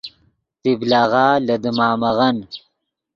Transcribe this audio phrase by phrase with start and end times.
[0.63, 2.37] طبلغہ لے دیمامغن